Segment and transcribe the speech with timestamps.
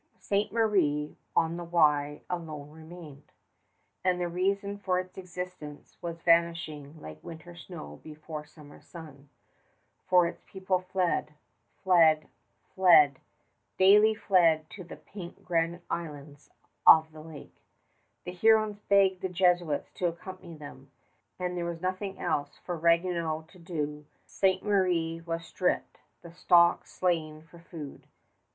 [0.17, 0.51] Ste.
[0.51, 3.31] Marie on the Wye alone remained,
[4.03, 9.29] and the reason for its existence was vanishing like winter snow before summer sun,
[10.07, 11.35] for its people fled...
[11.83, 12.27] fled...
[12.73, 13.19] fled...
[13.77, 16.49] daily fled to the pink granite islands
[16.87, 17.61] of the lake.
[18.23, 20.89] The Hurons begged the Jesuits to accompany them,
[21.37, 24.07] and there was nothing else for Ragueneau to do.
[24.25, 24.63] Ste.
[24.63, 28.07] Marie was stripped, the stock slain for food.